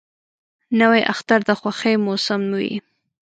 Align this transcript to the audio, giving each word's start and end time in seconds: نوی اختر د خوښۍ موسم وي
نوی 0.79 1.01
اختر 1.13 1.39
د 1.45 1.49
خوښۍ 1.59 1.95
موسم 2.05 2.41
وي 2.57 2.73